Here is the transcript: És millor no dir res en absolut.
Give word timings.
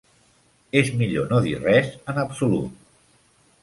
És 0.81 0.89
millor 1.03 1.29
no 1.33 1.43
dir 1.49 1.53
res 1.69 1.95
en 2.13 2.25
absolut. 2.27 2.85